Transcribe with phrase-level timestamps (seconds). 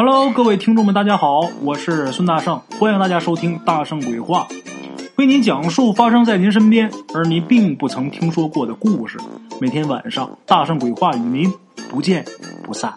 [0.00, 4.46] Hello，各位听众们，大家好，我是孙大圣，欢迎大家收听《大圣鬼话》，
[5.16, 9.18] 为您讲述发生在您身边而您并不曾听说过的故事。
[9.60, 11.52] 每天晚上，《大圣鬼话》与您
[11.90, 12.24] 不见
[12.62, 12.96] 不散。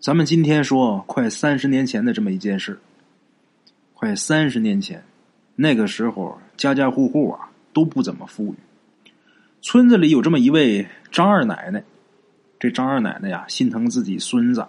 [0.00, 2.80] 咱们今天说快三十年前的这么一件事。
[3.92, 5.04] 快三十年前，
[5.54, 9.10] 那个时候家家户户啊都不怎么富裕，
[9.60, 11.84] 村子里有这么一位张二奶奶。
[12.58, 14.64] 这张二奶奶呀，心疼自己孙子。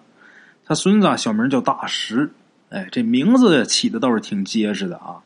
[0.72, 2.32] 他孙子小名叫大石，
[2.70, 5.20] 哎，这名字起的倒是挺结实的啊。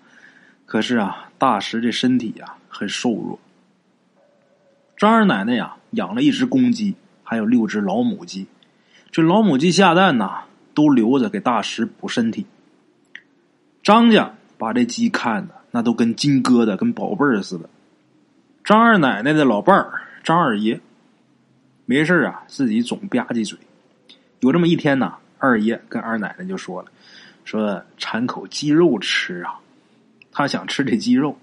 [0.66, 3.38] 可是啊，大石这身体呀很瘦弱。
[4.98, 8.48] 张二奶奶呀养了一只公鸡，还有六只老母鸡。
[9.12, 12.48] 这老母鸡下蛋呐，都留着给大石补身体。
[13.84, 17.70] 张家把这鸡看的那都跟金疙瘩、跟宝贝儿似的。
[18.64, 20.82] 张二奶奶的老伴儿张二爷，
[21.86, 23.60] 没事啊，自己总吧唧嘴。
[24.40, 25.18] 有这么一天呢。
[25.38, 26.92] 二爷跟二奶奶就说了
[27.46, 29.60] ：“说馋口鸡肉吃啊，
[30.32, 31.38] 他想吃这鸡肉。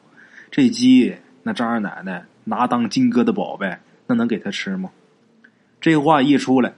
[0.51, 4.91] 这鸡那张二奶奶拿当金哥的宝贝，那能给他吃吗？”
[5.81, 6.75] 这话一出来，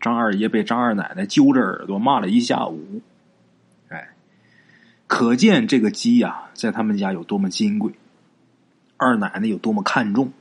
[0.00, 3.02] 张二爷被张二奶奶揪着耳朵骂了一下午。
[3.88, 4.10] 哎，
[5.06, 7.92] 可见这个鸡呀，在他们家有多么金贵，
[8.96, 10.32] 二奶奶有多么看重。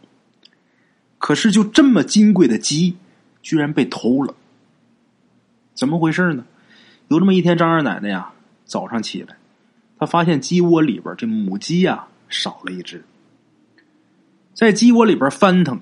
[1.18, 2.98] 可是就这么金贵的鸡，
[3.42, 4.36] 居然被偷了。
[5.74, 6.46] 怎么回事呢？
[7.10, 8.32] 有这么一天，张二奶奶呀，
[8.66, 9.36] 早上起来，
[10.00, 13.04] 她发现鸡窝里边这母鸡呀少了一只，
[14.54, 15.80] 在鸡窝里边翻腾，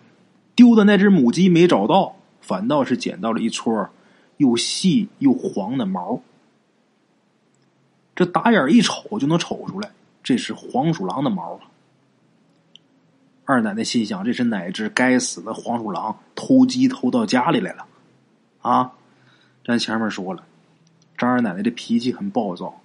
[0.55, 3.89] 丢的那只母鸡没找到，反倒是捡到了一撮
[4.37, 6.21] 又细又黄的毛。
[8.15, 9.91] 这打眼一瞅就能瞅出来，
[10.23, 11.61] 这是黄鼠狼的毛啊！
[13.45, 17.85] 二奶奶心想：这是哪只该死的黄鼠狼偷鸡偷到家里来了？
[18.61, 18.91] 啊！
[19.65, 20.43] 咱前面说了，
[21.17, 22.81] 张二奶奶的脾气很暴躁，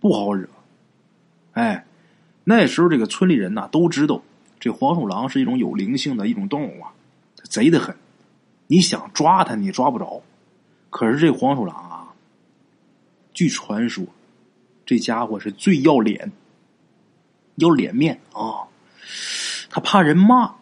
[0.00, 0.48] 不好惹。
[1.52, 1.86] 哎，
[2.44, 4.22] 那时候这个村里人呐都知道，
[4.60, 6.92] 这黄鼠狼是一种有灵性的一种动物啊，
[7.44, 7.96] 贼得很。
[8.66, 10.22] 你想抓它，你抓不着。
[10.90, 12.12] 可是这黄鼠狼啊，
[13.32, 14.04] 据传说，
[14.84, 16.32] 这家伙是最要脸，
[17.56, 18.68] 要脸面啊。
[19.70, 20.54] 他怕人骂。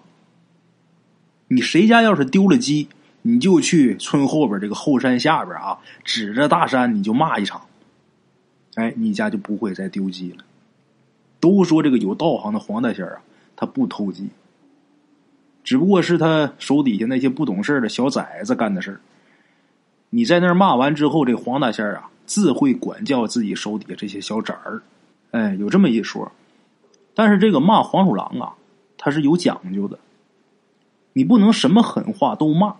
[1.49, 2.89] 你谁家要是丢了鸡？
[3.27, 7.61] 你就去村后边这个后山下边啊，指着大山你就骂一场，
[8.77, 10.45] 哎，你家就不会再丢鸡了。
[11.41, 13.21] 都说这个有道行的黄大仙啊，
[13.57, 14.29] 他不偷鸡，
[15.65, 19.01] 只不过是他手底下那些不懂事的小崽子干的事
[20.11, 24.81] 你在那儿骂完之后，这黄大仙啊自会管教自己手底下这些小崽儿。
[25.33, 26.31] 哎，有这么一说。
[27.13, 28.55] 但是这个骂黄鼠狼啊，
[28.97, 29.99] 他是有讲究的，
[31.13, 32.77] 你不能什么狠话都骂。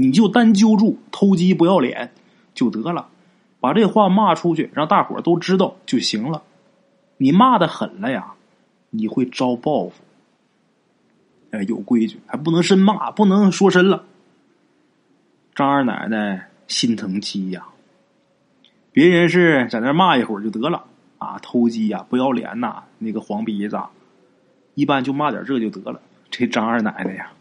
[0.00, 2.12] 你就单揪住偷鸡不要脸
[2.54, 3.08] 就得了，
[3.58, 6.44] 把这话骂出去，让大伙都知道就行了。
[7.16, 8.34] 你骂的狠了呀，
[8.90, 9.94] 你会招报复。
[11.50, 14.04] 哎，有规矩，还不能深骂，不能说深了。
[15.52, 17.66] 张二奶奶心疼鸡呀，
[18.92, 20.84] 别人是在那骂一会儿就得了
[21.18, 23.80] 啊，偷鸡呀，不要脸呐，那个黄鼻子，
[24.74, 26.00] 一般就骂点这就得了。
[26.30, 27.32] 这张二奶奶呀。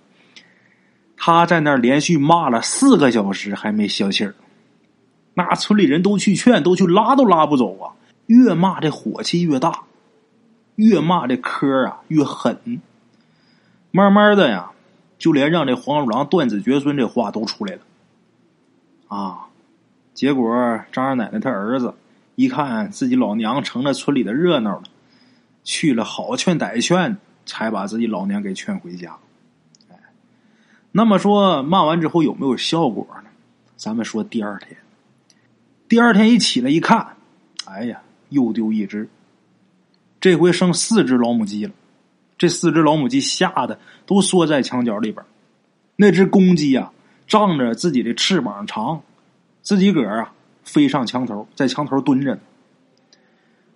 [1.18, 4.36] 他在那儿连续骂了四个小时，还没消气儿。
[5.34, 7.92] 那村里人都去劝，都去拉，都拉不走啊！
[8.28, 9.82] 越骂这火气越大，
[10.76, 12.82] 越骂这嗑啊越狠。
[13.92, 14.72] 慢慢的呀，
[15.18, 17.82] 就连让这黄鼠狼断子绝孙这话都出来了。
[19.08, 19.48] 啊！
[20.14, 20.52] 结果
[20.92, 21.94] 张二奶奶他儿子
[22.34, 24.84] 一看自己老娘成了村里的热闹了，
[25.64, 29.18] 去了好劝歹劝，才把自己老娘给劝回家。
[30.98, 33.30] 那么说骂完之后有没有效果呢？
[33.76, 34.76] 咱们说第二天，
[35.88, 37.16] 第二天一起来一看，
[37.66, 39.08] 哎呀，又丢一只，
[40.20, 41.72] 这回剩四只老母鸡了。
[42.40, 45.24] 这四只老母鸡吓得都缩在墙角里边。
[45.98, 46.92] 那只公鸡呀，
[47.28, 49.04] 仗着自己的翅膀长，
[49.62, 52.40] 自己个儿啊飞上墙头，在墙头蹲着呢。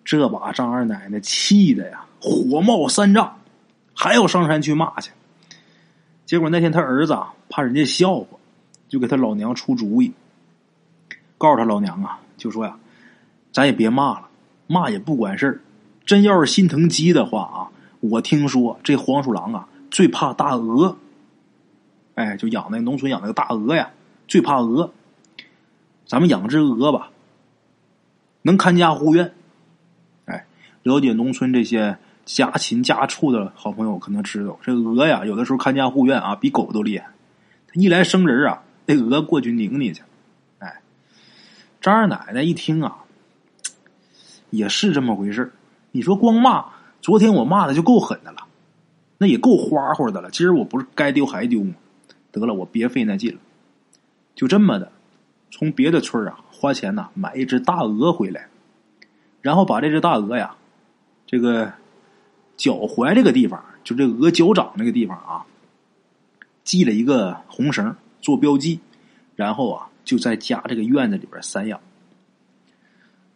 [0.03, 3.37] 这把张二奶奶气的呀，火冒三丈，
[3.93, 5.11] 还要上山去骂去。
[6.31, 8.25] 结果那天他儿子啊，怕人家笑话，
[8.87, 10.13] 就给他老娘出主意，
[11.37, 12.79] 告诉他老娘啊，就说呀，
[13.51, 14.29] 咱也别骂了，
[14.65, 15.61] 骂也不管事。
[16.05, 17.59] 真要是心疼鸡的话啊，
[17.99, 20.95] 我听说这黄鼠狼啊最怕大鹅，
[22.15, 23.91] 哎，就养那农村养那个大鹅呀，
[24.25, 24.93] 最怕鹅。
[26.05, 27.11] 咱们养只鹅吧，
[28.43, 29.33] 能看家护院。
[30.23, 30.45] 哎，
[30.83, 31.97] 了解农村这些。
[32.33, 37.07] 家禽家畜的好朋友可能知道，这鹅呀，有的时候看家护院啊，比狗都厉害。
[37.73, 40.01] 一来生人啊，那鹅过去拧你去。
[40.59, 40.81] 哎，
[41.81, 42.99] 张二奶奶一听啊，
[44.49, 45.51] 也是这么回事
[45.91, 46.65] 你说光骂，
[47.01, 48.45] 昨天我骂的就够狠的了，
[49.17, 50.31] 那也够花花的了。
[50.31, 51.73] 今儿我不是该丢还丢吗？
[52.31, 53.39] 得了，我别费那劲了。
[54.35, 54.89] 就这么的，
[55.51, 58.47] 从别的村啊花钱呐买一只大鹅回来，
[59.41, 60.55] 然后把这只大鹅呀，
[61.27, 61.73] 这个
[62.61, 65.47] 脚踝这个地方，就这鹅脚掌那个地方啊，
[66.63, 68.79] 系了一个红绳做标记，
[69.35, 71.79] 然后啊就在家这个院子里边散养，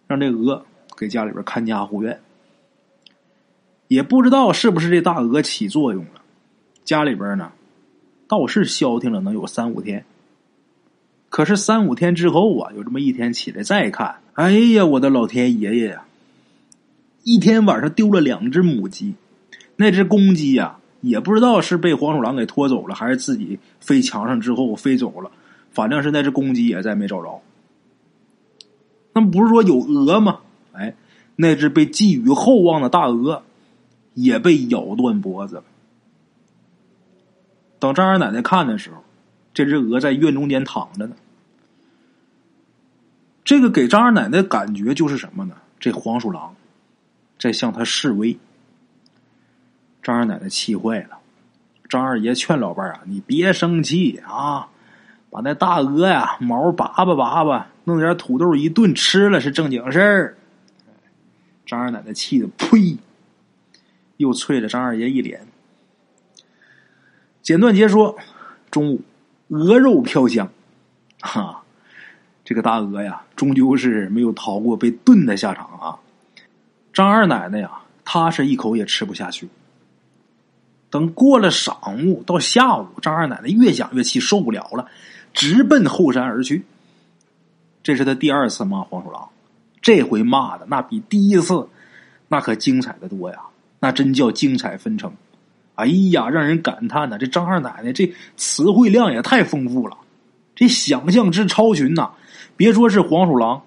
[0.06, 0.63] 让这鹅
[0.95, 2.22] 给家里边看家护院。
[3.88, 6.21] 也不知道是不是这大鹅起作用了，
[6.83, 7.51] 家里边呢
[8.28, 10.06] 倒是消停了能有三五天。
[11.30, 16.06] 可是三五天之后啊，有这么一天起来再看，哎呀，我的老天爷爷呀！
[17.25, 19.16] 一天晚上丢了两只母鸡，
[19.77, 25.31] 那只公鸡呀，也不知道是被黄鼠狼给拖走了，还是自己飞墙上之后飞走了，
[25.72, 27.42] 反正是那只公鸡也再没找着。
[29.13, 30.42] 那不是说有鹅吗？
[30.74, 30.95] 哎，
[31.36, 33.42] 那只被寄予厚望的大鹅
[34.13, 35.63] 也被咬断脖子了。
[37.80, 38.98] 等张二奶奶看的时候，
[39.51, 41.16] 这只鹅在院中间躺着呢。
[43.44, 45.56] 这个给张二奶奶感觉就是什么呢？
[45.80, 46.55] 这黄鼠狼
[47.37, 48.37] 在向他示威。
[50.01, 51.17] 张二奶奶气坏了，
[51.89, 54.67] 张二爷劝老伴儿啊：“你别生气啊，
[55.29, 60.37] 把那大鹅呀毛拔拔拔拔，弄点土豆一炖吃了是正经事儿。”
[61.65, 62.97] 张二奶奶气的呸，
[64.17, 65.47] 又啐了张二爷一脸。
[67.41, 68.15] 简短截说，
[68.69, 69.01] 中午
[69.47, 70.49] 鹅肉飘香，
[71.21, 71.63] 哈。
[72.43, 75.97] 这个大鹅呀，终究是没有逃过被炖的下场啊！
[76.95, 77.69] 张二奶奶呀，
[78.06, 79.50] 她是一口也吃不下去。
[80.89, 84.88] 等过了晌午，到下午，张二奶奶越想越气，受不了了，
[85.33, 86.63] 直奔后山而去。
[87.83, 89.27] 这是他第二次骂黄鼠狼，
[89.81, 91.68] 这回骂的那比第一次
[92.30, 93.39] 那可精彩的多呀！
[93.80, 95.12] 那真叫精彩纷呈。
[95.75, 99.97] 哎呀，让人感叹呐，这张二奶奶这词汇量也太丰富了，
[100.56, 102.12] 这想象之超群呐！
[102.56, 103.62] 别说是黄鼠狼，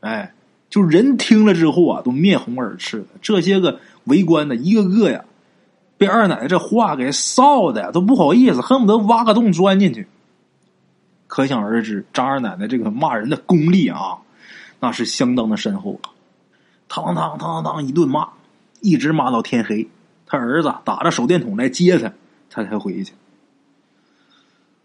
[0.00, 0.33] 哎，
[0.74, 3.06] 就人听了之后啊，都面红耳赤的。
[3.22, 5.24] 这些个围观的一个个呀，
[5.96, 10.08] 被二奶奶这话给臊的呀，都不好意思，恨不得挖个洞钻进去。
[11.28, 14.18] 可想而知，张二奶奶这个骂人的功力啊，
[14.80, 16.10] 那是相当的深厚了。
[16.88, 18.30] 当当当当，一顿骂，
[18.80, 19.88] 一直骂到天黑。
[20.26, 22.12] 他儿子打着手电筒来接他，
[22.50, 23.12] 他才回去。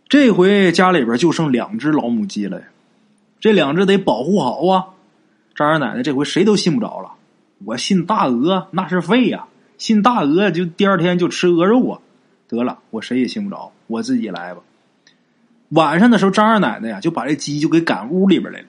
[0.07, 2.61] 这回家里边就剩两只老母鸡了。
[3.39, 4.85] 这两只得保护好啊！
[5.59, 7.15] 张二奶奶这回谁都信不着了。
[7.65, 9.47] 我信大鹅那是废呀，
[9.77, 11.99] 信大鹅就第二天就吃鹅肉啊！
[12.47, 14.61] 得了，我谁也信不着，我自己来吧。
[15.71, 18.67] 晚上的时候，张二奶奶呀就把这鸡就给赶屋里边来了，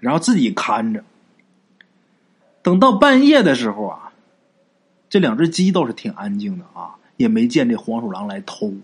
[0.00, 1.04] 然后自己看着。
[2.60, 4.12] 等到半夜的时候啊，
[5.08, 8.74] 这两只鸡倒是挺安静的啊，也没见这黄鼠狼来偷。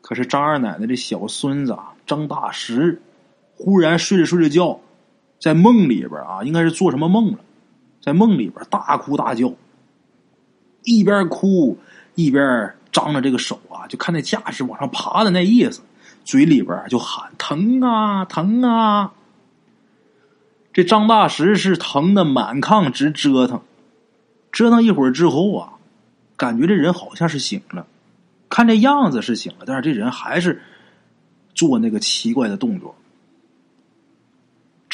[0.00, 3.00] 可是张二奶奶这小孙子啊，张大石。
[3.58, 4.80] 忽然睡着睡着觉，
[5.38, 7.38] 在梦里边啊，应该是做什么梦了，
[8.00, 9.52] 在梦里边大哭大叫，
[10.82, 11.78] 一边哭
[12.14, 15.82] 一边张着这个手啊，就看那架势往上爬的那意思，
[16.24, 19.12] 嘴里边就喊疼啊疼啊。
[20.72, 23.60] 这张大石是疼的满炕直折腾，
[24.52, 25.72] 折腾一会儿之后啊，
[26.36, 27.86] 感觉这人好像是醒了，
[28.48, 30.62] 看这样子是醒了，但是这人还是
[31.54, 32.94] 做那个奇怪的动作。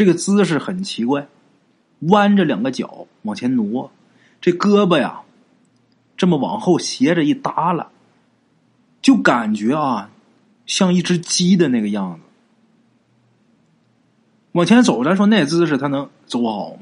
[0.02, 1.28] 这个姿势很奇怪，
[2.00, 3.92] 弯着两个脚往前挪，
[4.40, 5.21] 这胳膊呀，
[6.16, 7.87] 这么往后斜着一耷拉，
[9.00, 10.11] 就感觉啊，
[10.66, 12.21] 像一只鸡的那个样子。
[14.50, 16.80] 往前走，咱说那姿势他能走好吗？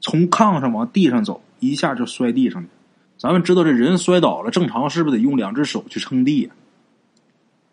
[0.00, 2.68] 从炕上往地上走，一下就摔地上去。
[3.18, 6.52] 咱们知道这人摔倒了，正常是不是得用两只手去撑地呀？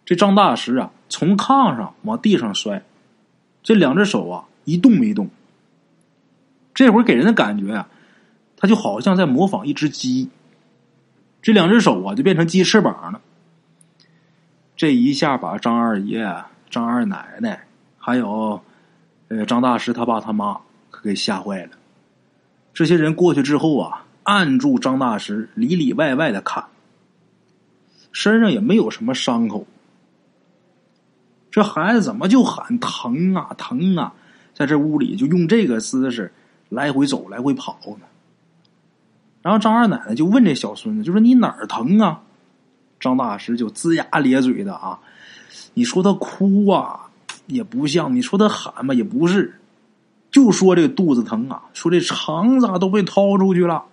[0.05, 2.83] 这张大师啊，从炕上往地上摔，
[3.61, 4.45] 这两只手啊。
[4.63, 5.29] 一动没动，
[6.73, 7.89] 这会儿给人的感觉啊，
[8.57, 10.29] 他就好像在模仿一只鸡。
[11.41, 13.21] 这两只手啊，就变成鸡翅膀了。
[14.75, 17.65] 这一下把张二爷、张二奶奶，
[17.97, 18.61] 还有
[19.27, 21.71] 呃张大师他爸他妈可给吓坏了。
[22.73, 26.65] 这些人过去之后啊，按住张大师，里里外外的看，
[28.11, 29.65] 身上也没有什么伤口。
[31.49, 34.13] 这孩子怎么就喊疼啊疼啊？
[34.61, 36.31] 在这屋里就用这个姿势
[36.69, 38.05] 来回走、来回跑呢。
[39.41, 42.21] 然后张二奶奶就问这小孙子，就说：“你哪儿疼啊？”
[43.01, 44.99] 张大师就龇牙咧嘴的啊，
[45.73, 47.09] 你说他哭啊
[47.47, 49.55] 也不像，你说他喊吧也不是，
[50.29, 53.83] 就说这肚子疼啊，说这肠子都被掏出去了。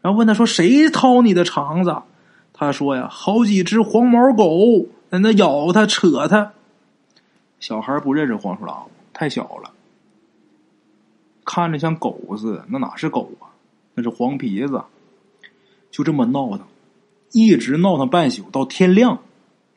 [0.00, 1.94] 然后问他说：“谁掏你的肠子？”
[2.52, 6.50] 他说：“呀，好几只黄毛狗在那咬他、扯他。”
[7.60, 8.86] 小孩不认识黄鼠狼，
[9.18, 9.72] 太小了，
[11.44, 13.50] 看着像狗似的，那哪是狗啊？
[13.94, 14.80] 那是黄皮子。
[15.90, 16.64] 就这么闹腾，
[17.32, 19.20] 一直闹腾半宿，到天亮，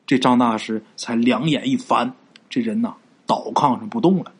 [0.05, 2.13] 这张大师才两眼一翻，
[2.51, 4.31] 这人呐倒炕上不动了，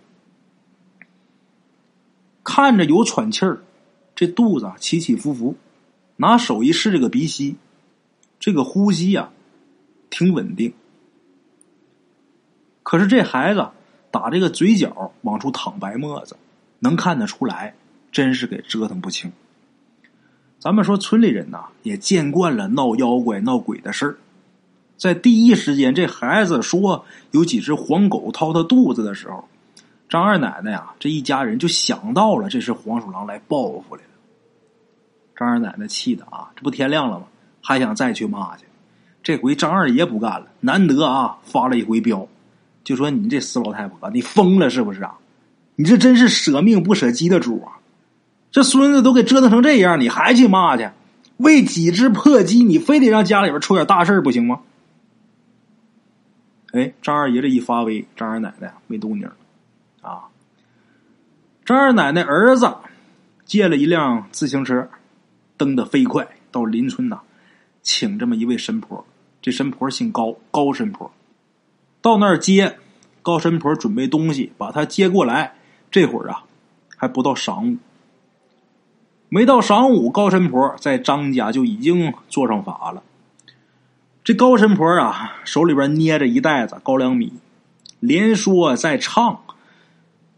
[2.43, 3.63] 看着有喘气儿，
[4.13, 5.55] 这肚子起起伏伏，
[6.17, 7.55] 拿手一试这个鼻息，
[8.39, 9.31] 这个呼吸呀
[10.11, 10.71] 挺稳定。
[12.83, 13.67] 可是这孩子
[14.11, 16.35] 打这个嘴角往出淌白沫子，
[16.79, 17.73] 能看得出来，
[18.11, 19.31] 真是给折腾不轻。
[20.59, 24.19] 咱们说村里人呐，也见惯了闹妖怪、闹鬼的事，
[24.97, 29.47] 在第一时间，这孩子说有几只黄狗掏他肚子的时候，
[30.07, 34.09] 张二奶奶呀，这一家人就想到了这是黄鼠狼来报复来了。
[35.35, 37.25] 张二奶奶气的啊，这不天亮了吗？
[37.61, 38.65] 还想再去骂去。
[39.23, 42.27] 这回张二爷不干了，难得啊发了一回飙。
[42.83, 45.15] 就说你这死老太婆，你疯了是不是啊？
[45.75, 47.79] 你这真是舍命不舍鸡的主啊！
[48.51, 50.89] 这孙子都给折腾成这样，你还去骂去？
[51.37, 54.61] 为几只破鸡，你非得让家里边出点大事不行吗？
[56.73, 59.27] 哎，张二爷这一发威，张二奶奶没动静
[60.01, 60.27] 啊。
[61.65, 62.71] 张二奶奶儿子
[63.45, 64.89] 借了一辆自行车，
[65.57, 67.21] 蹬得飞快，到邻村呐，
[67.81, 69.05] 请这么一位神婆。
[69.41, 71.11] 这神婆姓高，高神婆。
[72.01, 72.77] 到那儿接
[73.21, 75.53] 高神婆准备东西，把他接过来。
[75.91, 76.43] 这会儿啊，
[76.97, 77.77] 还不到晌午，
[79.27, 83.03] 没到晌午，高神婆在张家就已经做上法了。
[84.23, 87.33] 这高神婆啊，手里边捏着一袋子高粱米，
[87.99, 89.41] 连说再唱，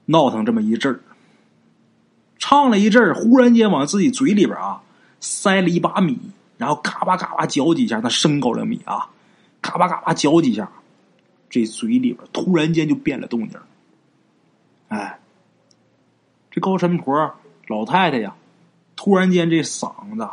[0.05, 0.99] 闹腾这么一阵儿。
[2.39, 4.81] 唱了一阵儿，忽然间往自己嘴里边啊
[5.19, 6.17] 塞了一把米，
[6.57, 9.07] 然后嘎巴嘎巴嚼几下，那生高粱米啊，
[9.61, 10.69] 嘎巴嘎巴嚼几下。
[11.53, 13.59] 这嘴里边突然间就变了动静
[14.87, 15.19] 哎，
[16.49, 17.35] 这高神婆
[17.67, 18.35] 老太太呀，
[18.95, 20.27] 突然间这嗓子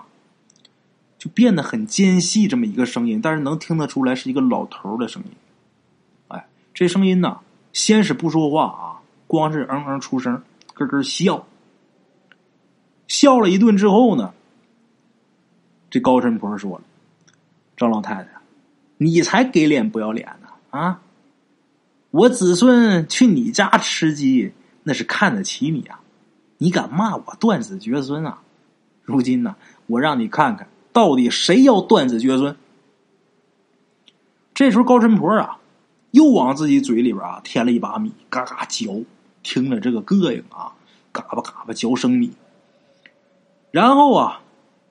[1.18, 5.30] 就变得很尖细，这么一个声音，但是能听得出来是一个老头的声音。
[6.28, 7.40] 哎，这声音呢，
[7.74, 11.46] 先是不说话啊，光是嗯嗯出声，咯咯笑，
[13.08, 14.32] 笑了一顿之后呢，
[15.90, 16.84] 这高神婆说了
[17.76, 18.30] ：“张老太太，
[18.96, 21.02] 你才给脸不要脸呢啊！”
[22.10, 24.52] 我子孙去你家吃鸡，
[24.82, 26.00] 那是看得起你啊！
[26.58, 28.42] 你敢骂我断子绝孙啊？
[29.02, 29.54] 如今呢，
[29.86, 32.56] 我让你看看到底谁要断子绝孙。
[34.52, 35.58] 这时候高神婆啊，
[36.10, 39.04] 又往自己嘴里边啊添了一把米，嘎嘎嚼，
[39.44, 40.74] 听着这个膈应啊，
[41.12, 42.32] 嘎巴嘎巴嚼生米。
[43.70, 44.40] 然后啊，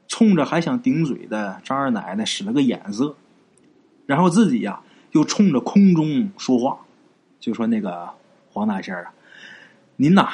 [0.08, 3.18] 冲着还想顶嘴的张二奶奶使了个眼色，
[4.06, 4.80] 然后自己呀
[5.12, 6.80] 又冲着空中说话。
[7.40, 8.10] 就说那个
[8.52, 9.14] 黄大仙啊，
[9.96, 10.28] 您呐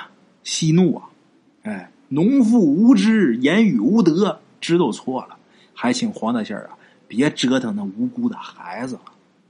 [0.44, 1.10] 息怒啊，
[1.64, 5.38] 哎，农妇无知，言语无德，知道错了，
[5.74, 6.70] 还请黄大仙啊
[7.08, 9.02] 别折腾那无辜的孩子了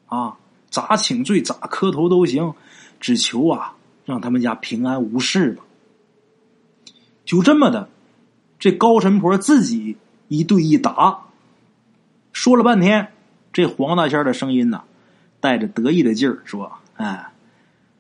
[0.08, 0.38] 啊！
[0.70, 2.54] 咋请罪咋磕头都行，
[3.00, 5.64] 只求啊让他们家平安无事吧。
[7.24, 7.88] 就这么的，
[8.60, 9.96] 这高神婆自己
[10.28, 11.28] 一对一答，
[12.34, 13.14] 说了半天，
[13.54, 14.84] 这黄大仙的声音呢，
[15.40, 17.32] 带着得意的劲儿说：“哎。”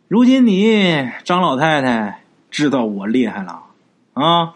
[0.07, 3.63] 如今你张老太太知道我厉害了
[4.13, 4.55] 啊！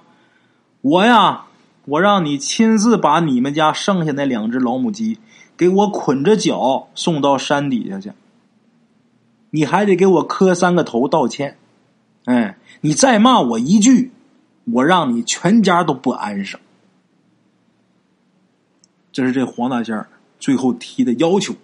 [0.81, 1.45] 我呀，
[1.85, 5.17] 我让你亲自把你们家剩下那两只老母鸡
[5.57, 8.11] 给我捆着脚送到山底下去。
[9.49, 11.57] 你还得给我磕三个头道歉。
[12.25, 14.11] 哎，你再骂我一句，
[14.65, 16.59] 我让你全家都不安生。
[19.11, 20.05] 这是这黄大仙
[20.39, 21.55] 最后提的要求。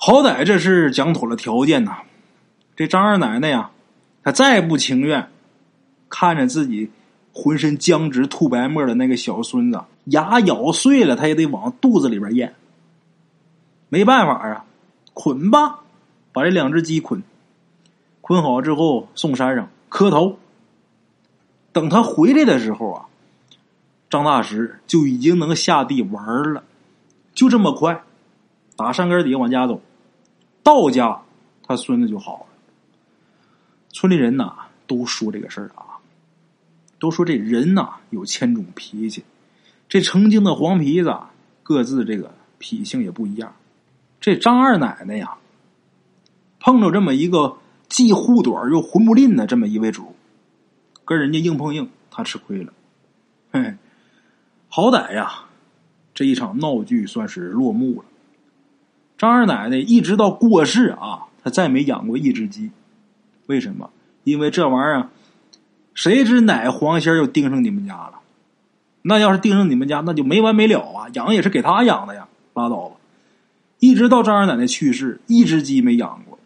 [0.00, 1.98] 好歹这是讲妥了条件呐，
[2.76, 3.72] 这张二奶奶呀，
[4.22, 5.28] 她再不情愿，
[6.08, 6.90] 看着自己
[7.34, 12.54] 浑身僵直、吐白沫的那个小孙子，牙咬碎了，她也得往肚子里边咽。
[13.88, 14.64] 没办法啊，
[15.14, 15.80] 捆吧，
[16.32, 17.24] 把这两只鸡捆，
[18.20, 20.38] 捆好之后送山上磕头。
[21.72, 23.06] 等他回来的时候啊，
[24.08, 26.62] 张大石就已经能下地玩了，
[27.34, 28.02] 就这么快，
[28.76, 29.80] 打山根底下往家走。
[30.68, 31.22] 到家，
[31.62, 32.46] 他孙子就好了。
[33.88, 34.54] 村里人呐
[34.86, 35.96] 都说这个事儿啊，
[36.98, 39.24] 都说这人呐有千种脾气，
[39.88, 41.16] 这成精的黄皮子
[41.62, 43.54] 各自这个脾性也不一样。
[44.20, 45.38] 这张二奶奶呀，
[46.60, 47.56] 碰着这么一个
[47.88, 50.14] 既护短又混不吝的这么一位主，
[51.06, 52.74] 跟人家硬碰硬，他吃亏了。
[53.50, 53.74] 嘿，
[54.68, 55.44] 好歹呀，
[56.12, 58.04] 这一场闹剧算是落幕了。
[59.18, 62.70] 张二奶奶一直到过世啊，她再没养过一只鸡。
[63.46, 63.90] 为什么？
[64.24, 65.10] 因为这玩意儿，
[65.92, 68.20] 谁知哪黄仙又盯上你们家了？
[69.02, 71.08] 那要是盯上你们家，那就没完没了啊！
[71.14, 72.96] 养也是给他养的呀，拉倒吧。
[73.78, 76.38] 一直到张二奶奶去世，一只鸡没养过。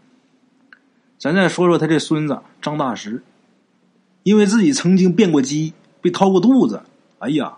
[1.18, 3.22] 咱再说说他这孙子张大石，
[4.22, 6.82] 因为自己曾经变过鸡，被掏过肚子，
[7.18, 7.56] 哎呀，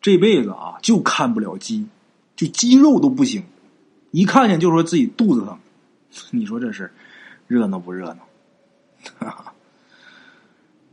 [0.00, 1.86] 这辈子啊就看不了鸡，
[2.36, 3.42] 就鸡肉都不行，
[4.14, 5.58] 一看见就说自己肚子疼。
[6.30, 6.88] 你说这是
[7.48, 8.28] 热闹不热闹？
[9.18, 9.52] 哈哈，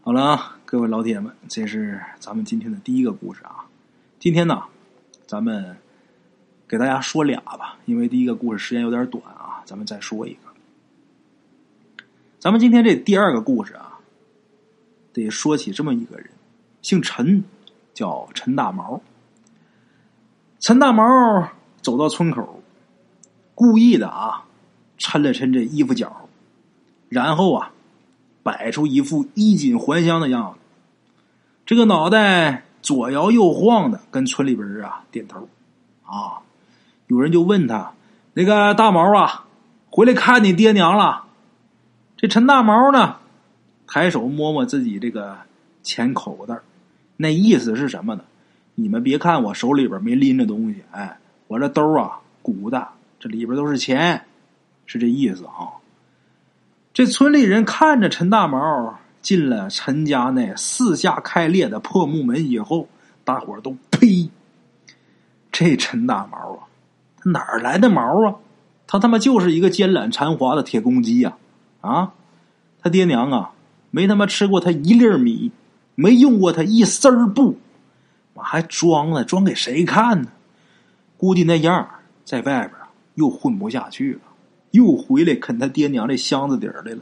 [0.02, 3.68] 好了啊，各位老铁们，这是咱们今天的第一个故事啊。
[4.20, 4.64] 今天呢，
[5.28, 5.78] 咱们
[6.68, 10.40] 给大家说俩吧，因为第一个故事时间有点短啊，咱们再说一个。
[12.40, 14.00] 咱们今天这第二个故事啊，
[15.14, 16.28] 得说起这么一个人，
[16.82, 17.44] 姓陈，
[17.94, 19.00] 叫陈大毛。
[20.60, 21.04] 陈大毛
[21.84, 22.61] 走到村口，
[23.62, 24.46] 故意的啊，
[24.98, 26.30] 抻了抻这衣服角，
[27.10, 27.72] 然后啊。
[28.44, 30.60] 摆出一副衣锦还乡的样子，
[31.64, 35.48] 这个脑袋左摇右晃的，跟村里边啊点头。
[36.04, 36.42] 啊，
[37.06, 37.94] 有人就问他
[38.34, 39.46] ：“那个大毛啊，
[39.92, 41.26] 回来看你爹娘了？”
[42.18, 43.18] 这陈大毛呢，
[43.86, 45.38] 抬手摸摸自己这个
[45.84, 46.58] 钱口袋，
[47.18, 48.24] 那意思是什么呢？
[48.74, 52.88] 你们别看我手里边没拎着东西，哎，我这兜啊鼓的，
[53.22, 54.26] 这里边都是钱，
[54.88, 55.78] 是这意思啊。
[56.92, 62.90] 这村里人看着陈大毛进了陈家那四下开裂的破木门以后，
[63.24, 64.32] 大伙都呸！
[65.52, 66.66] 这陈大毛啊，
[67.18, 68.38] 他哪儿来的毛啊？
[68.88, 71.38] 他他妈就是一个奸懒馋滑的铁公鸡呀！
[71.82, 72.14] 啊，
[72.82, 73.52] 他爹娘啊，
[73.92, 75.52] 没他妈吃过他一粒米，
[75.94, 77.60] 没用过他一丝儿布，
[78.36, 79.24] 还装呢？
[79.24, 80.30] 装给谁看呢？
[81.18, 81.88] 估计那样
[82.26, 82.81] 在外边
[83.16, 84.20] 又混不下去了。
[84.72, 87.02] 又回来啃他爹娘这箱子底儿来了，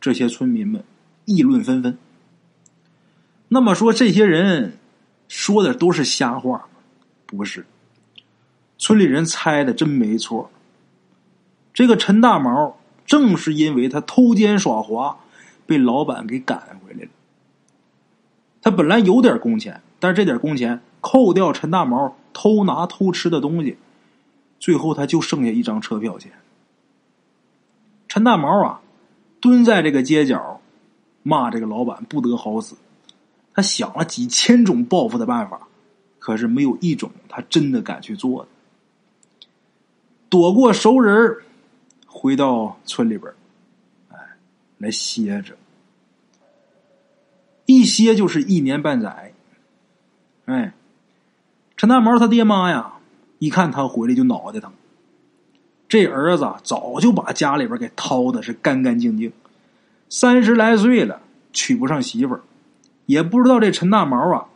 [0.00, 0.82] 这些村民们
[1.26, 1.98] 议论纷纷。
[3.48, 4.78] 那么说，这些人
[5.28, 6.66] 说的都是瞎话？
[7.26, 7.66] 不是，
[8.78, 10.50] 村里人猜的真没错。
[11.74, 15.18] 这个陈大毛正是因为他偷奸耍滑，
[15.66, 17.10] 被老板给赶回来了。
[18.62, 23.76] 他本来有点工钱，但是这点工钱扣掉陈大毛偷拿偷吃的东西。
[24.58, 26.32] 最后，他就剩下一张车票钱。
[28.08, 28.80] 陈大毛啊，
[29.40, 30.60] 蹲在这个街角，
[31.22, 32.76] 骂这个老板不得好死。
[33.54, 35.66] 他想了几千种报复的办法，
[36.18, 38.48] 可是没有一种他真的敢去做的。
[40.28, 41.38] 躲过熟人，
[42.06, 43.32] 回到村里边
[44.10, 44.16] 哎，
[44.78, 45.56] 来歇着。
[47.66, 49.34] 一歇就是一年半载。
[50.44, 50.72] 哎，
[51.76, 52.94] 陈大毛他爹妈呀。
[53.38, 54.70] 一看他回来就脑袋疼，
[55.88, 59.32] 这儿子早就把家里边给掏的是干干净净，
[60.08, 61.20] 三十来岁了
[61.52, 62.42] 娶不上媳妇儿，
[63.04, 64.46] 也不知道这陈大毛啊，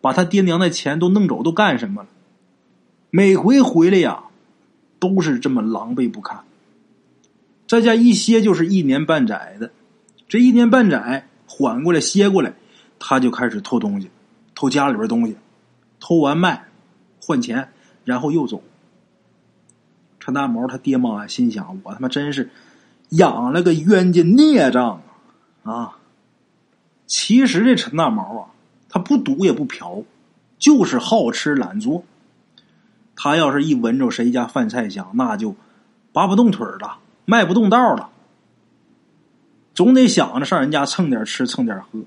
[0.00, 2.08] 把他爹娘的钱都弄走都干什么了？
[3.10, 4.24] 每回回来呀，
[4.98, 6.42] 都是这么狼狈不堪。
[7.68, 9.70] 在家一歇就是一年半载的，
[10.28, 12.54] 这一年半载缓过来歇过来，
[12.98, 14.08] 他就开始偷东西，
[14.54, 15.36] 偷家里边东西，
[16.02, 16.66] 偷完卖
[17.22, 17.70] 换钱。
[18.04, 18.60] 然后又走。
[20.18, 22.50] 陈大毛他爹妈心想：我他妈真是
[23.10, 25.00] 养了个冤家孽障
[25.62, 25.98] 啊！
[27.06, 28.50] 其实这陈大毛啊，
[28.88, 30.02] 他不赌也不嫖，
[30.58, 32.02] 就是好吃懒做。
[33.14, 35.54] 他要是一闻着谁家饭菜香，那就
[36.12, 38.10] 拔不动腿了，迈不动道了，
[39.74, 42.00] 总得想着上人家蹭点吃，蹭点喝。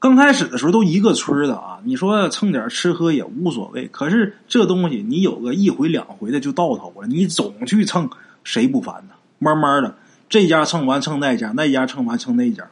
[0.00, 3.88] 刚开始的时候都一个村的啊，你说蹭点吃喝也无所谓。
[3.88, 8.08] 可是这东西你有个一回两回的就到头了，你总去蹭，
[8.44, 9.14] 谁不烦呢？
[9.40, 9.96] 慢慢的，
[10.28, 12.70] 这家蹭完蹭那家，那家蹭完蹭那家，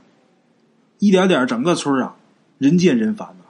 [1.00, 2.14] 一点点整个村啊，
[2.58, 3.44] 人见人烦呐。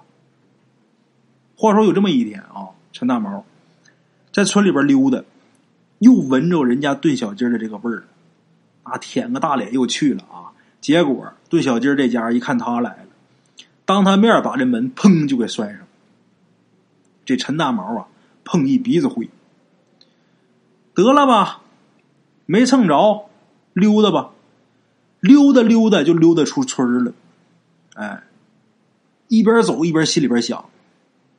[1.54, 3.44] 话说有这么一天啊，陈大毛
[4.32, 5.22] 在村里边溜达，
[5.98, 8.04] 又闻着人家炖小鸡的这个味儿，
[8.84, 10.48] 啊，舔个大脸又去了啊。
[10.80, 13.05] 结果炖小鸡这家一看他来了。
[13.86, 15.86] 当他面把这门砰就给摔上，
[17.24, 18.08] 这陈大毛啊
[18.44, 19.30] 碰一鼻子灰，
[20.92, 21.62] 得了吧，
[22.44, 23.28] 没蹭着，
[23.72, 24.32] 溜达吧，
[25.20, 27.12] 溜达溜达就溜达出村了，
[27.94, 28.24] 哎，
[29.28, 30.68] 一边走一边心里边想，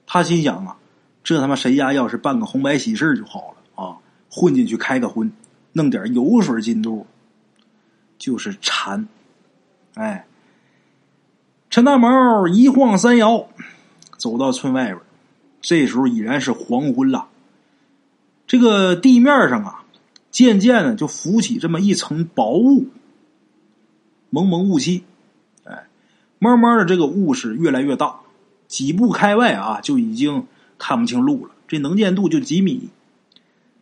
[0.06, 0.78] 他心想啊，
[1.24, 3.98] 这他妈谁家要是办个红白喜事就好了啊，
[4.30, 5.32] 混进去开个荤，
[5.74, 7.06] 弄点油水进肚，
[8.18, 9.08] 就是馋。
[9.96, 10.27] 哎，
[11.78, 13.50] 陈大毛一晃三摇，
[14.18, 15.00] 走到村外边，
[15.62, 17.28] 这时候已然是黄昏了。
[18.48, 19.84] 这个地面上啊，
[20.32, 22.88] 渐渐的就浮起这么一层薄雾，
[24.32, 25.04] 蒙蒙雾气。
[25.66, 25.86] 哎，
[26.40, 28.22] 慢慢的，这个雾是越来越大，
[28.68, 30.48] 几步开外啊，就已经
[30.80, 31.52] 看不清路了。
[31.68, 32.90] 这能见度就几米。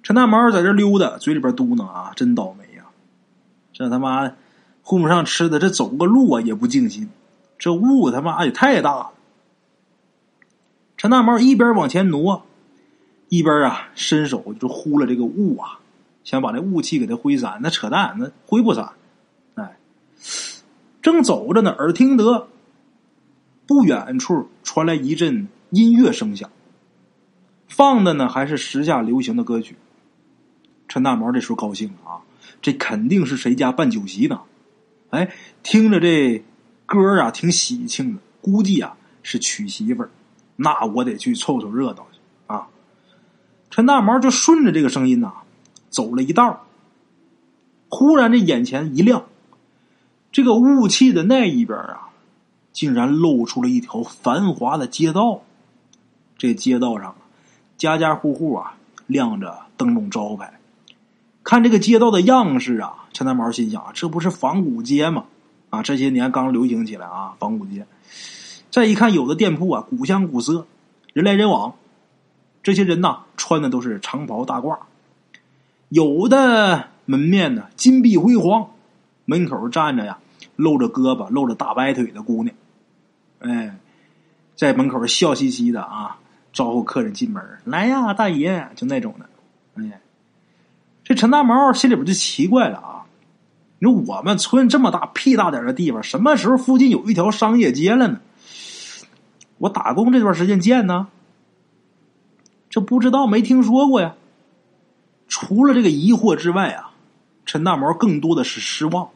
[0.03, 2.88] 陈大毛在这溜达，嘴里边嘟囔啊：“真倒霉呀！
[3.71, 4.34] 这他妈
[4.84, 7.10] 混不上吃的，这走个路啊也不尽心。
[7.58, 9.12] 这雾他妈也太大了。”
[10.98, 12.46] 陈大毛一边往前挪，
[13.30, 15.80] 一边啊伸手就呼了这个雾啊，
[16.24, 17.60] 想把这雾气给它挥散。
[17.62, 18.94] 那扯淡，那挥不散。
[19.56, 19.78] 哎，
[21.02, 22.48] 正走着呢，耳听得
[23.68, 26.50] 不远处传来一阵音乐声响，
[27.68, 29.76] 放的呢还是时下流行的歌曲。
[30.88, 32.22] 陈大毛这时候高兴了啊，
[32.62, 34.41] 这肯定是谁家办酒席呢？
[35.10, 36.44] 哎，听着这
[36.86, 40.10] 歌啊，挺喜庆的，估计啊是娶媳妇儿。
[40.58, 42.67] 那我得去凑凑热闹去啊！
[43.69, 45.34] 陈大毛就顺着这个声音呐，
[45.89, 46.65] 走了一道
[47.89, 49.26] 忽然这眼前一亮，
[50.32, 52.10] 这个雾气的那一边啊，
[52.71, 55.41] 竟然露出了一条繁华的街道。
[56.38, 57.15] 这街道上，
[57.78, 60.60] 家家户户啊亮着灯笼招牌。
[61.43, 65.26] 看这个街道的样式啊，陈大毛心想：这不是仿古街吗？
[65.76, 67.86] 啊，这些年刚流行起来啊，仿古街。
[68.72, 70.66] 再一看，有的店铺啊，古香古色，
[71.14, 71.76] 人来人往。
[72.64, 74.78] 这些人呐，穿的都是长袍大褂。
[75.90, 78.70] 有的门面呢，金碧辉煌，
[79.26, 80.20] 门口站着呀，
[80.56, 82.56] 露着胳膊、露着大白腿的姑娘。
[83.40, 83.78] 哎，
[84.56, 86.20] 在门口笑嘻嘻的啊，
[86.54, 89.30] 招呼客人进门来呀，大爷，就那种的。
[89.76, 90.00] 哎。
[91.08, 92.94] 这陈大毛心里边就奇怪了啊！
[93.86, 98.19] 你说我们村这么大屁大点的地方，什么时候附近有一条商业街了呢？
[99.60, 101.08] 我打工这段时间见呢，
[102.69, 104.15] 这不知道没听说过呀。
[105.28, 106.91] 除了这个疑惑之外啊，
[107.45, 109.10] 陈大毛更多的是失望。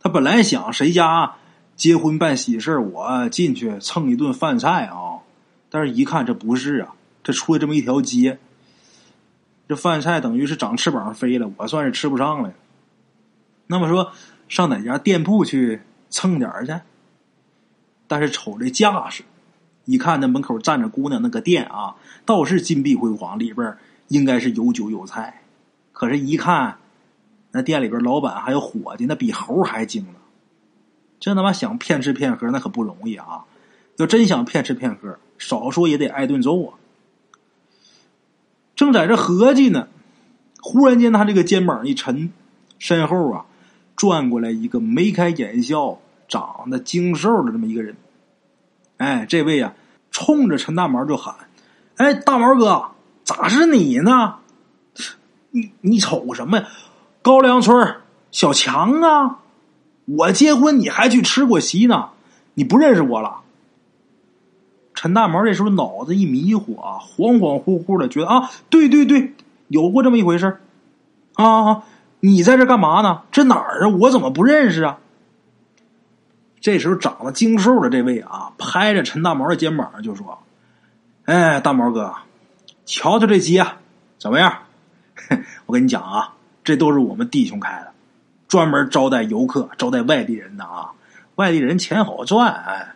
[0.00, 1.34] 他本来想谁家
[1.74, 5.18] 结婚办喜事我进去蹭一顿饭菜啊，
[5.68, 8.38] 但是一看这不是啊，这出了这么一条街。
[9.68, 12.52] 这饭菜等于是长翅膀飞了，我算是吃不上了。
[13.68, 14.12] 那么说，
[14.48, 16.80] 上哪家店铺去蹭点去？
[18.08, 19.22] 但是瞅这架势，
[19.84, 23.76] 一看那门口站着姑娘，那个店啊，倒是金碧辉煌，里边
[24.08, 25.42] 应该是有酒有菜。
[25.92, 26.78] 可是，一看
[27.50, 30.14] 那店里边老板还有伙计，那比猴还精呢。
[31.20, 33.44] 这他妈想骗吃骗喝，那可不容易啊！
[33.96, 36.78] 要真想骗吃骗喝，少说也得挨顿揍啊！
[38.76, 39.88] 正在这合计呢，
[40.60, 42.32] 忽然间他这个肩膀一沉，
[42.78, 43.44] 身后啊
[43.98, 47.96] 转过来一个眉开眼笑、长得精瘦的这么一个人。
[48.96, 49.74] 哎，这位啊，
[50.12, 51.34] 冲着陈大毛就喊
[51.98, 52.92] ：“哎，大毛哥，
[53.24, 54.36] 咋是你呢？
[55.50, 56.68] 你你瞅什么呀？
[57.22, 57.96] 高粱村
[58.30, 59.40] 小强啊！
[60.04, 62.10] 我结婚你还去吃过席呢？
[62.54, 63.40] 你不认识我了？”
[64.94, 69.34] 陈大毛这时候脑子一迷糊啊，恍恍惚惚的觉得啊，对对对，
[69.66, 70.60] 有过这么一回事
[71.34, 71.82] 啊！
[72.20, 73.22] 你在这干嘛呢？
[73.30, 73.88] 这哪儿啊？
[73.88, 74.98] 我怎么不认识啊？
[76.60, 80.38] 这时候长得精瘦的这位啊，拍着陈大毛的肩膀就说
[81.26, 82.14] ：“哎，大毛哥，
[82.84, 83.78] 瞧瞧这鸡啊
[84.18, 84.58] 怎么样？
[85.66, 87.92] 我跟你讲啊，这都是我们弟兄开的，
[88.48, 90.92] 专门招待游客、招待外地人的啊。
[91.36, 92.94] 外地人钱好赚，哎。”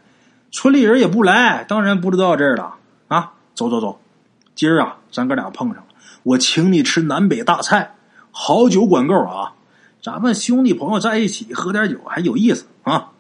[0.55, 2.75] 村里人也不来，当然不知道这儿了
[3.09, 3.33] 啊！
[3.55, 3.99] 走走走，
[4.55, 5.85] 今儿啊，咱哥俩碰上了，
[6.25, 7.95] 我请你吃南北大菜，
[8.33, 9.55] 好酒管够啊！
[10.03, 13.13] 咱们兄弟朋友在一起喝点酒还有意思啊！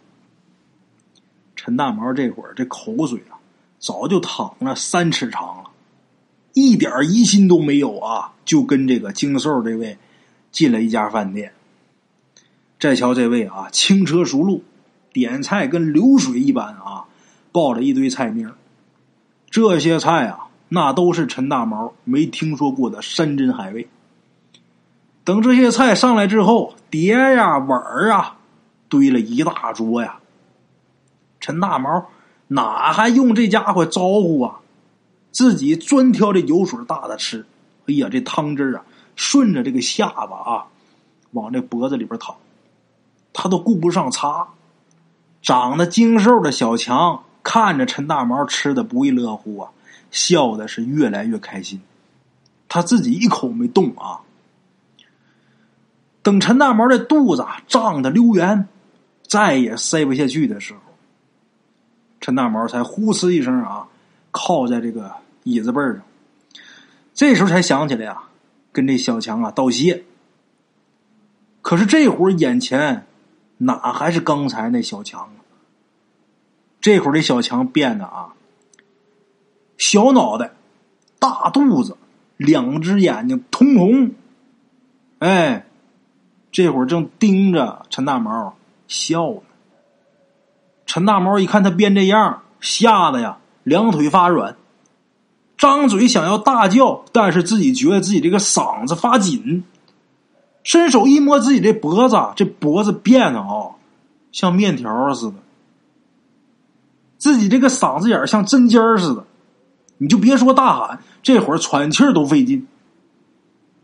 [1.54, 3.38] 陈大毛这会儿这口水啊，
[3.78, 5.70] 早就淌了三尺长了，
[6.54, 8.32] 一点疑心都没有啊！
[8.44, 9.96] 就跟这个精瘦这位
[10.50, 11.52] 进了一家饭店，
[12.80, 14.64] 再瞧这位啊，轻车熟路，
[15.12, 17.04] 点菜跟流水一般啊！
[17.52, 18.52] 抱着一堆菜名，
[19.48, 23.86] 这些菜啊，那都是陈大毛没听说过的山珍海味。
[25.24, 28.36] 等这些菜上来之后，碟呀碗儿啊，
[28.88, 30.18] 堆了一大桌呀。
[31.40, 32.06] 陈大毛
[32.48, 34.60] 哪还用这家伙招呼啊？
[35.30, 37.46] 自己专挑这油水大的吃。
[37.86, 38.84] 哎呀，这汤汁啊，
[39.16, 40.66] 顺着这个下巴啊，
[41.30, 42.36] 往这脖子里边淌，
[43.32, 44.48] 他都顾不上擦。
[45.40, 47.22] 长得精瘦的小强。
[47.44, 49.70] 看着陈大毛吃的不亦乐乎啊，
[50.12, 51.80] 笑的是越来越开心。
[52.68, 54.20] 他自己一口没动啊。
[56.22, 58.68] 等陈大毛的肚子胀得溜圆，
[59.26, 60.80] 再也塞不下去的时候，
[62.20, 63.88] 陈大毛才呼哧一声啊，
[64.30, 66.00] 靠在这个椅子背上。
[67.12, 68.22] 这时候才想起来呀，
[68.70, 70.04] 跟这小强啊道谢。
[71.60, 73.04] 可是这会儿眼前
[73.58, 75.42] 哪还是刚才那小强啊？
[76.80, 78.34] 这会儿这小强变得啊，
[79.76, 80.52] 小脑袋，
[81.18, 81.96] 大肚子，
[82.36, 84.12] 两只眼睛通红，
[85.18, 85.66] 哎。
[86.52, 88.54] 这会儿正盯着陈大毛
[88.86, 89.40] 笑呢。
[90.84, 94.56] 陈大毛一看他变这样，吓得呀两腿发软，
[95.56, 99.64] 张嘴想要大叫，但是自己觉得自己这个嗓子发紧，
[100.62, 103.70] 伸手一摸自己这脖子，这脖子变得啊
[104.30, 105.36] 像面条似的，
[107.16, 109.24] 自己这个嗓子眼像针尖似的，
[109.96, 112.66] 你就别说大喊，这会儿喘气儿都费劲，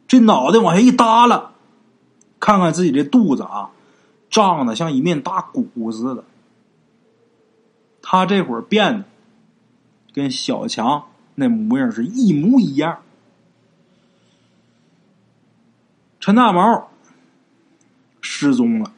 [0.07, 1.52] 这脑袋往下一耷拉。
[2.40, 3.70] 看看自己这肚子啊，
[4.31, 6.24] 胀的像一面大鼓似的。
[8.03, 9.05] 他这会儿变的
[10.14, 13.01] 跟小强那模样是一模一样。
[16.20, 16.90] 陈大毛
[18.20, 18.92] 失踪了，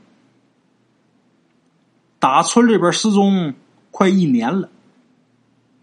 [2.19, 3.55] 打村里边失踪
[3.91, 4.69] 快一年了。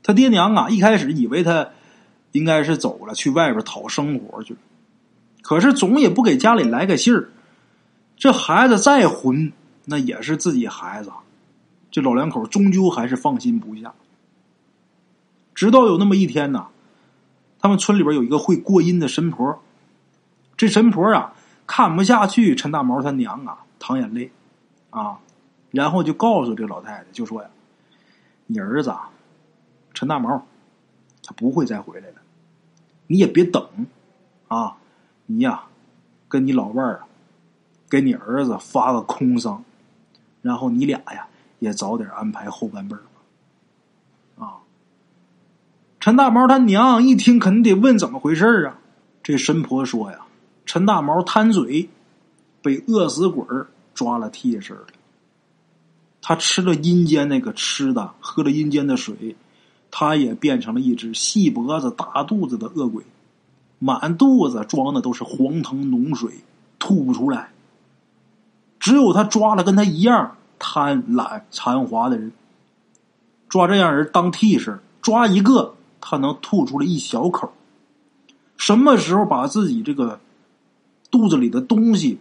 [0.03, 1.69] 他爹娘啊，一开始以为他
[2.31, 4.59] 应该是走了，去外边讨生活去了，
[5.41, 7.29] 可是总也不给家里来个信儿。
[8.17, 9.53] 这孩子再混，
[9.85, 11.11] 那也是自己孩子，
[11.91, 13.93] 这老两口终究还是放心不下。
[15.53, 16.67] 直到有那么一天呢，
[17.59, 19.61] 他们村里边有一个会过阴的神婆，
[20.57, 21.35] 这神婆啊
[21.67, 24.31] 看不下去陈大毛他娘啊淌眼泪
[24.89, 25.19] 啊，
[25.69, 27.49] 然后就告诉这老太太，就说呀
[28.47, 29.11] ：“你儿子啊
[29.93, 30.43] 陈大毛，
[31.23, 32.15] 他不会再回来了，
[33.05, 33.63] 你也别等
[34.47, 34.77] 啊，
[35.27, 35.65] 你呀
[36.27, 37.03] 跟你老伴儿。”
[37.89, 39.63] 给你儿子发个空丧，
[40.41, 41.27] 然后你俩呀
[41.59, 44.45] 也早点安排后半辈儿吧。
[44.45, 44.57] 啊，
[45.99, 48.79] 陈大毛他娘一听，肯定得问怎么回事啊。
[49.23, 50.19] 这神婆说呀，
[50.65, 51.89] 陈大毛贪嘴，
[52.61, 53.45] 被饿死鬼
[53.93, 54.85] 抓了替身了。
[56.21, 59.37] 他吃了阴间那个吃的，喝了阴间的水，
[59.91, 63.03] 他也变成了一只细脖子、大肚子的恶鬼，
[63.79, 66.31] 满肚子装的都是黄藤浓水，
[66.79, 67.49] 吐不出来。
[68.87, 72.31] 只有他抓了跟他一样贪婪残滑的人，
[73.49, 77.51] 抓这样人当替身，抓一个他能吐出来一小口。
[78.55, 80.21] 什么时候把自己这个
[81.11, 82.19] 肚子里的东西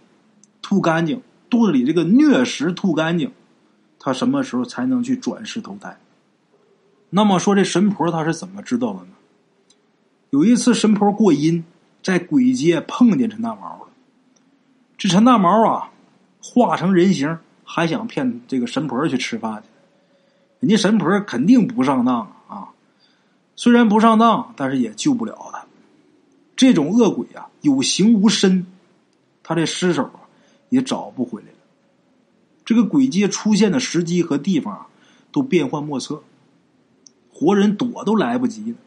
[0.61, 3.31] 吐干净，肚子里这个虐食吐干净，
[4.00, 5.96] 他什么时候才能去转世投胎？
[7.11, 9.11] 那么说这神婆她是怎么知道的呢？
[10.31, 11.62] 有一次神婆过阴，
[12.02, 13.88] 在鬼街碰见陈大毛了。
[14.98, 15.92] 这陈大毛啊。
[16.49, 19.69] 化成人形，还想骗这个神婆去吃饭去？
[20.61, 22.69] 人家神婆肯定不上当啊！
[23.57, 25.67] 虽然不上当，但是也救不了他。
[26.55, 28.65] 这种恶鬼啊，有形无身，
[29.43, 30.09] 他这尸首
[30.69, 31.55] 也找不回来了。
[32.65, 34.87] 这个鬼街出现的时机和地方啊，
[35.33, 36.23] 都变幻莫测，
[37.33, 38.79] 活人躲都来不及了。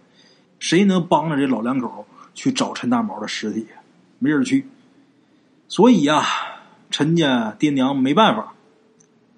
[0.60, 3.67] 谁能帮着这老两口去找陈大毛的尸体？
[4.17, 4.65] 没人去。
[5.67, 6.24] 所以呀。
[6.89, 8.54] 陈家爹娘没办法，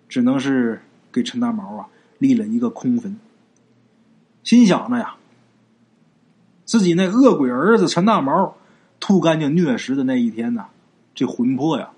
[0.08, 1.88] 只能是给陈大毛啊
[2.18, 3.18] 立了一个空坟。
[4.44, 5.16] 心想着呀，
[6.66, 8.56] 自己那恶鬼儿子陈大毛
[9.00, 10.68] 吐干净虐食的那一天呢，
[11.14, 11.92] 这魂魄呀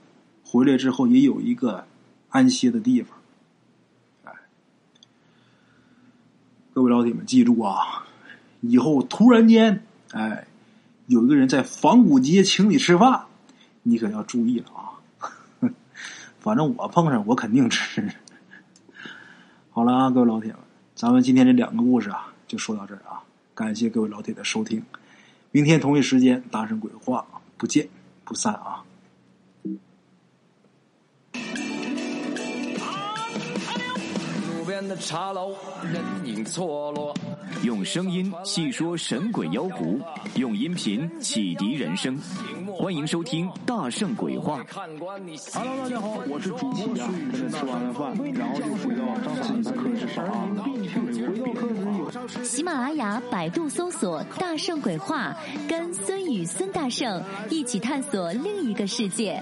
[0.44, 1.86] 回来之后也有一个
[2.30, 3.18] 安歇的地方。
[4.24, 4.32] 哎，
[6.74, 8.06] 各位老铁们记住啊，
[8.62, 10.48] 以后突然间哎
[11.08, 13.26] 有一个人在仿古街请你吃饭，
[13.84, 14.93] 你可要注意了啊。
[16.44, 18.06] 反正我碰上，我肯定吃。
[19.72, 20.60] 好了啊，各位老铁们，
[20.94, 23.24] 咱们今天这两个故事啊，就说到这儿啊。
[23.56, 24.84] 感谢各位老铁的收听，
[25.52, 27.26] 明天同一时间大声鬼话，
[27.56, 27.88] 不见
[28.26, 28.84] 不散啊。
[34.50, 37.16] 路边的茶楼，人影错落。
[37.64, 40.00] 用声音细说神鬼妖狐，
[40.36, 42.18] 用音频启迪人生。
[42.76, 44.64] 欢迎收听《大圣鬼话》。
[44.74, 47.50] Hello，大家好，我是主播孙宇。
[47.50, 49.04] 吃完了饭，然后就回到
[49.42, 50.48] 自己的课室上啊。
[52.44, 55.36] 喜马拉雅、百度搜索“大圣鬼话”，
[55.70, 59.42] 跟孙宇、孙大圣一起探索另一个世界。